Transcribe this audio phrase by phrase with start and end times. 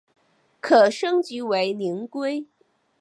[0.59, 2.47] 可升级成为灵龟。